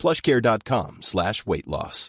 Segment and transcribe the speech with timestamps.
[0.00, 2.08] plushcare.com slash weight loss.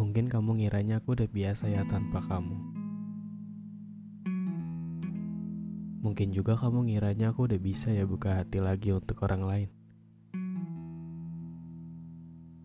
[0.00, 2.56] Mungkin kamu ngiranya aku udah biasa ya tanpa kamu.
[6.00, 9.70] Mungkin juga kamu ngiranya aku udah bisa ya buka hati lagi untuk orang lain.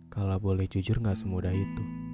[0.08, 2.05] Kalau boleh jujur gak semudah itu.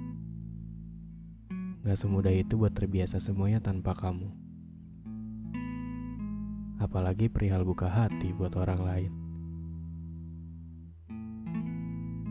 [1.82, 4.30] Gak semudah itu buat terbiasa semuanya tanpa kamu.
[6.78, 9.12] Apalagi perihal buka hati buat orang lain.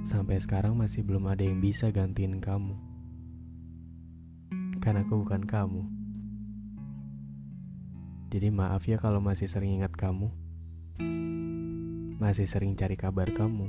[0.08, 2.80] Sampai sekarang masih belum ada yang bisa gantiin kamu.
[4.80, 5.84] Karena aku bukan kamu.
[8.32, 10.32] Jadi maaf ya kalau masih sering ingat kamu.
[12.24, 13.68] Masih sering cari kabar kamu.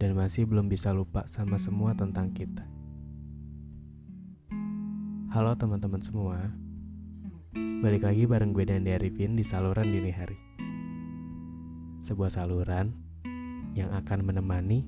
[0.00, 2.71] Dan masih belum bisa lupa sama semua tentang kita.
[5.32, 6.36] Halo teman-teman semua.
[7.56, 10.36] Balik lagi bareng gue dan Arifin di saluran dini hari.
[12.04, 12.92] Sebuah saluran
[13.72, 14.84] yang akan menemani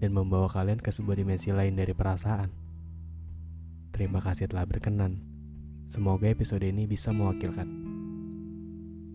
[0.00, 2.48] dan membawa kalian ke sebuah dimensi lain dari perasaan.
[3.92, 5.20] Terima kasih telah berkenan.
[5.92, 7.68] Semoga episode ini bisa mewakilkan.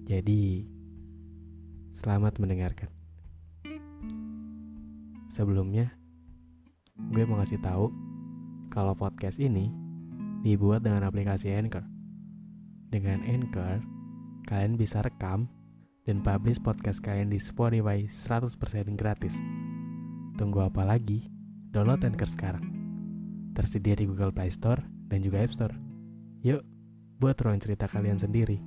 [0.05, 0.69] Jadi,
[1.97, 2.93] selamat mendengarkan.
[5.33, 5.97] Sebelumnya,
[7.09, 7.89] gue mau ngasih tahu
[8.69, 9.81] kalau podcast ini
[10.43, 11.87] dibuat dengan aplikasi Anchor.
[12.91, 13.79] Dengan Anchor,
[14.45, 15.47] kalian bisa rekam
[16.03, 18.59] dan publish podcast kalian di Spotify 100%
[18.99, 19.39] gratis.
[20.35, 21.31] Tunggu apa lagi?
[21.71, 22.65] Download Anchor sekarang.
[23.55, 25.73] Tersedia di Google Play Store dan juga App Store.
[26.43, 26.61] Yuk,
[27.23, 28.59] buat ruang cerita kalian sendiri.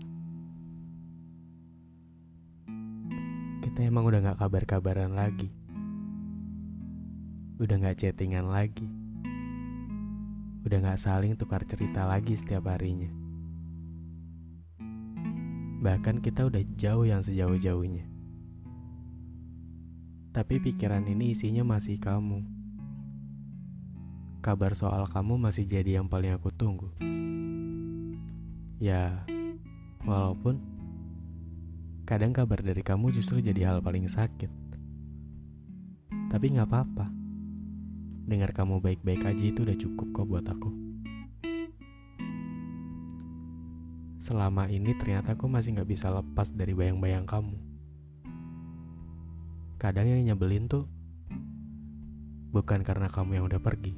[3.60, 5.52] Kita emang udah gak kabar-kabaran lagi.
[7.60, 9.05] Udah gak chattingan lagi.
[10.66, 13.06] Udah gak saling tukar cerita lagi setiap harinya.
[15.78, 18.02] Bahkan kita udah jauh yang sejauh-jauhnya.
[20.34, 22.42] Tapi pikiran ini isinya masih kamu.
[24.42, 26.90] Kabar soal kamu masih jadi yang paling aku tunggu.
[28.82, 29.22] Ya,
[30.02, 30.58] walaupun
[32.10, 34.50] kadang kabar dari kamu justru jadi hal paling sakit.
[36.26, 37.15] Tapi gak apa-apa.
[38.26, 40.86] Dengar kamu baik-baik aja itu udah cukup kok buat aku.
[44.26, 47.54] selama ini ternyata aku masih gak bisa lepas dari bayang-bayang kamu.
[49.78, 50.90] Kadang yang nyebelin tuh
[52.50, 53.94] bukan karena kamu yang udah pergi,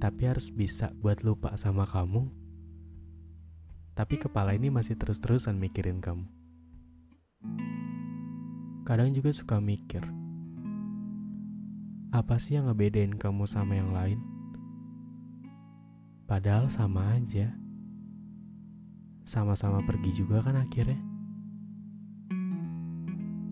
[0.00, 2.32] tapi harus bisa buat lupa sama kamu.
[3.92, 6.24] Tapi kepala ini masih terus-terusan mikirin kamu.
[8.88, 10.00] Kadang juga suka mikir,
[12.12, 14.20] apa sih yang ngebedain kamu sama yang lain?
[16.28, 17.56] Padahal sama aja
[19.24, 21.00] sama-sama pergi juga kan akhirnya.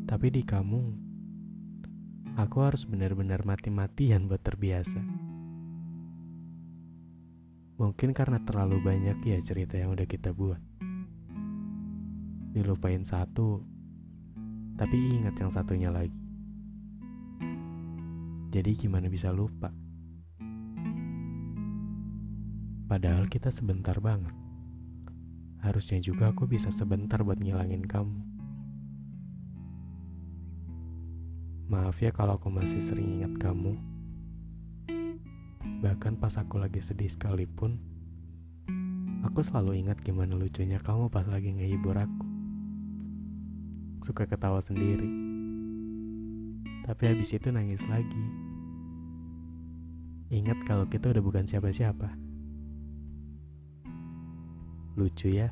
[0.05, 0.83] Tapi di kamu,
[2.37, 5.01] aku harus benar-benar mati-matian buat terbiasa.
[7.81, 10.61] Mungkin karena terlalu banyak ya cerita yang udah kita buat.
[12.53, 13.65] Dilupain satu,
[14.77, 16.20] tapi ingat yang satunya lagi.
[18.51, 19.71] Jadi gimana bisa lupa?
[22.91, 24.35] Padahal kita sebentar banget.
[25.63, 28.19] Harusnya juga aku bisa sebentar buat ngilangin kamu.
[31.71, 33.79] Maaf ya kalau aku masih sering ingat kamu.
[35.87, 37.79] Bahkan pas aku lagi sedih sekalipun,
[39.23, 42.27] aku selalu ingat gimana lucunya kamu pas lagi ngehibur aku.
[44.03, 45.07] Suka ketawa sendiri.
[46.91, 48.40] Tapi habis itu nangis lagi.
[50.31, 52.07] Ingat kalau kita udah bukan siapa-siapa.
[54.95, 55.51] Lucu ya,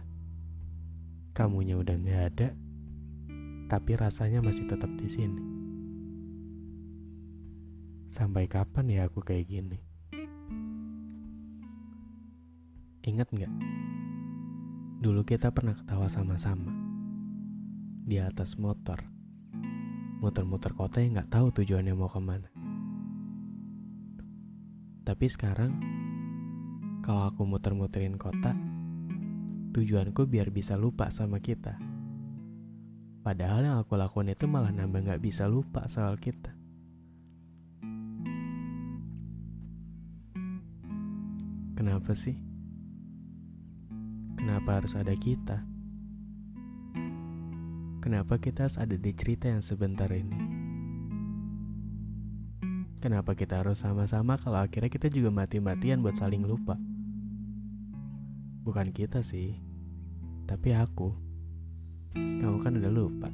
[1.34, 2.48] kamunya udah gak ada,
[3.66, 5.42] tapi rasanya masih tetap di sini.
[8.06, 9.78] Sampai kapan ya aku kayak gini?
[13.02, 13.52] Ingat nggak?
[15.02, 16.70] Dulu kita pernah ketawa sama-sama
[18.06, 19.02] di atas motor,
[20.22, 22.57] muter-muter kota yang nggak tahu tujuannya mau ke mana.
[25.08, 25.72] Tapi sekarang,
[27.00, 28.52] kalau aku muter-muterin kota,
[29.72, 31.81] tujuanku biar bisa lupa sama kita.
[33.25, 36.52] Padahal yang aku lakukan itu malah nambah gak bisa lupa soal kita.
[41.72, 42.37] Kenapa sih?
[44.37, 45.64] Kenapa harus ada kita?
[48.04, 50.57] Kenapa kita harus ada di cerita yang sebentar ini?
[52.98, 56.74] Kenapa kita harus sama-sama kalau akhirnya kita juga mati-matian buat saling lupa?
[58.66, 59.54] Bukan kita sih,
[60.50, 61.14] tapi aku.
[62.18, 63.30] Kamu kan udah lupa.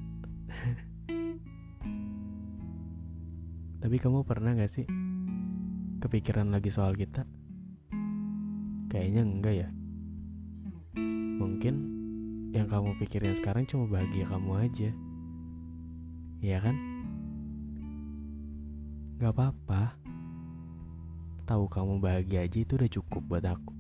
[3.80, 4.84] tapi kamu pernah gak sih
[6.04, 7.24] kepikiran lagi soal kita?
[8.92, 9.68] Kayaknya enggak ya.
[11.40, 11.74] Mungkin
[12.52, 14.92] yang kamu pikirin sekarang cuma bahagia kamu aja.
[16.44, 16.93] Iya kan?
[19.14, 19.94] Gak apa-apa.
[21.46, 23.72] Tahu kamu bahagia aja itu udah cukup buat aku.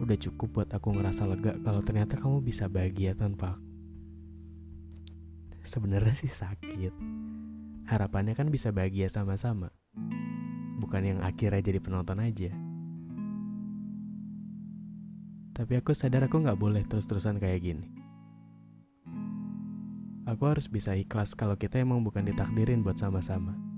[0.00, 3.68] Udah cukup buat aku ngerasa lega kalau ternyata kamu bisa bahagia tanpa aku.
[5.62, 6.94] Sebenarnya sih sakit.
[7.86, 9.68] Harapannya kan bisa bahagia sama-sama.
[10.80, 12.50] Bukan yang akhirnya jadi penonton aja.
[15.52, 17.86] Tapi aku sadar aku gak boleh terus-terusan kayak gini.
[20.24, 23.71] Aku harus bisa ikhlas kalau kita emang bukan ditakdirin buat sama-sama.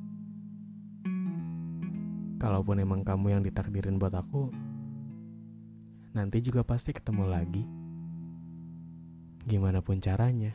[2.45, 4.53] Kalaupun emang kamu yang ditakdirin buat aku,
[6.13, 7.65] nanti juga pasti ketemu lagi.
[9.49, 10.53] Gimana pun caranya.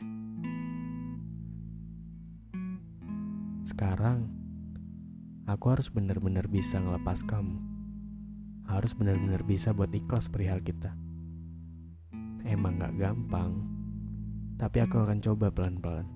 [3.66, 4.30] Sekarang,
[5.50, 7.58] aku harus benar-benar bisa ngelepas kamu.
[8.70, 10.94] Harus benar-benar bisa buat ikhlas perihal kita
[12.50, 13.62] emang gak gampang,
[14.58, 16.08] tapi aku akan coba pelan-pelan.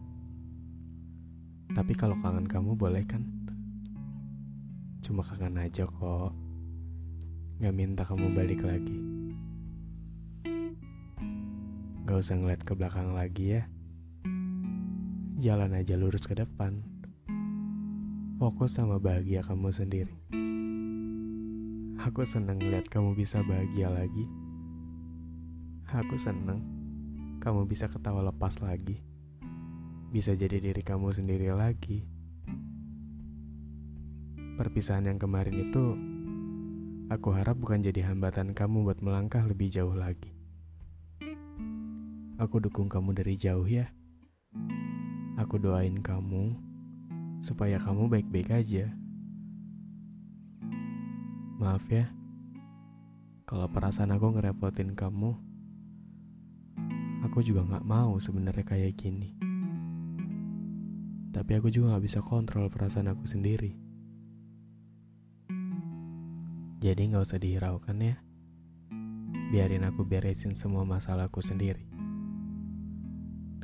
[1.74, 3.43] Tapi kalau kangen kamu boleh kan?
[5.04, 6.32] Cuma kangen aja kok.
[7.60, 8.96] Gak minta kamu balik lagi.
[12.08, 13.68] Gak usah ngeliat ke belakang lagi ya.
[15.36, 16.80] Jalan aja lurus ke depan.
[18.40, 20.16] Fokus sama bahagia kamu sendiri.
[22.00, 24.24] Aku seneng lihat kamu bisa bahagia lagi.
[25.92, 26.64] Aku seneng
[27.44, 29.04] kamu bisa ketawa lepas lagi.
[30.08, 32.13] Bisa jadi diri kamu sendiri lagi.
[34.54, 35.98] Perpisahan yang kemarin itu,
[37.10, 40.30] aku harap bukan jadi hambatan kamu buat melangkah lebih jauh lagi.
[42.38, 43.90] Aku dukung kamu dari jauh ya.
[45.42, 46.54] Aku doain kamu
[47.42, 48.94] supaya kamu baik-baik aja.
[51.58, 52.14] Maaf ya,
[53.50, 55.34] kalau perasaan aku ngerepotin kamu.
[57.26, 59.34] Aku juga gak mau sebenarnya kayak gini.
[61.34, 63.83] Tapi aku juga gak bisa kontrol perasaan aku sendiri.
[66.84, 68.20] Jadi gak usah dihiraukan ya.
[69.48, 71.80] Biarin aku beresin semua masalahku sendiri.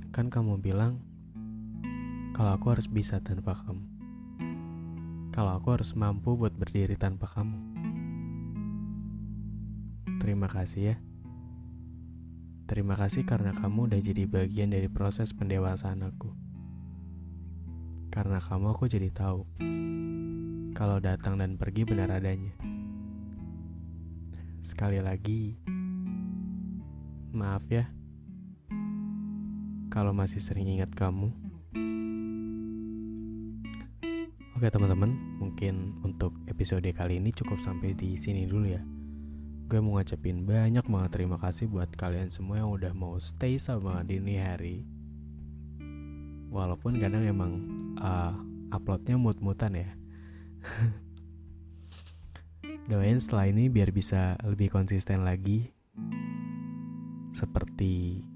[0.09, 1.05] Kan kamu bilang,
[2.33, 3.85] kalau aku harus bisa tanpa kamu.
[5.37, 7.61] Kalau aku harus mampu buat berdiri tanpa kamu.
[10.17, 10.97] Terima kasih ya.
[12.73, 16.33] Terima kasih karena kamu udah jadi bagian dari proses pendewasaan aku.
[18.09, 19.45] Karena kamu aku jadi tahu
[20.73, 22.80] kalau datang dan pergi benar adanya.
[24.61, 25.57] Sekali lagi,
[27.33, 27.89] maaf ya.
[29.89, 31.33] Kalau masih sering ingat kamu.
[34.55, 38.85] Oke teman-teman, mungkin untuk episode kali ini cukup sampai di sini dulu ya.
[39.73, 44.05] Gue mau ngucapin banyak banget terima kasih buat kalian semua yang udah mau stay sama
[44.05, 44.85] dini hari.
[46.53, 47.53] Walaupun kadang emang
[47.97, 48.37] uh,
[48.77, 49.91] uploadnya mut-mutan ya
[52.91, 55.71] doain setelah ini biar bisa lebih konsisten lagi
[57.31, 58.27] seperti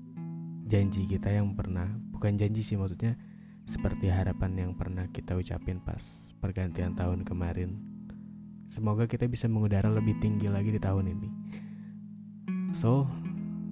[0.70, 3.18] janji kita yang pernah bukan janji sih maksudnya
[3.66, 7.94] seperti harapan yang pernah kita ucapin pas pergantian tahun kemarin
[8.75, 11.28] Semoga kita bisa mengudara lebih tinggi lagi di tahun ini.
[12.75, 13.06] So,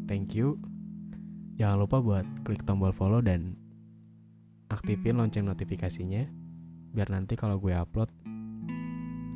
[0.06, 0.60] thank you.
[1.58, 3.56] Jangan lupa buat klik tombol follow dan
[4.70, 6.24] aktifin lonceng notifikasinya
[6.92, 8.08] biar nanti kalau gue upload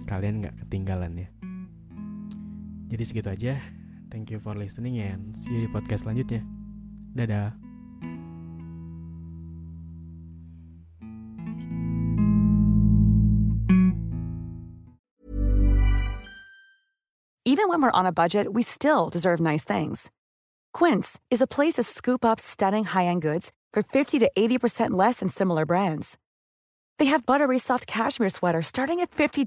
[0.09, 1.29] kalian nggak ketinggalan ya.
[2.87, 3.59] Jadi segitu aja.
[4.11, 6.47] Thank you for listening and see you di podcast selanjutnya.
[7.17, 7.53] Dadah.
[17.47, 20.11] Even when we're on a budget, we still deserve nice things.
[20.75, 25.21] Quince is a place to scoop up stunning high-end goods for 50 to 80% less
[25.21, 26.19] than similar brands.
[26.99, 29.47] They have buttery soft cashmere sweaters starting at $50